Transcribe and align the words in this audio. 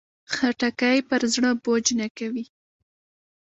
خټکی 0.33 0.97
پر 1.09 1.21
زړه 1.33 1.51
بوج 1.63 1.85
نه 1.99 2.07
کوي. 2.17 2.45